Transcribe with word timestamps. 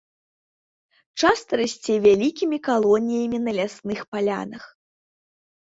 Часта 1.23 1.51
расце 1.61 1.93
вялікімі 2.07 2.57
калоніямі 2.71 3.39
на 3.49 3.55
лясных 3.59 3.99
палянах. 4.15 4.63